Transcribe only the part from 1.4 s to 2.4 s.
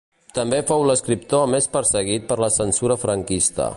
més perseguit per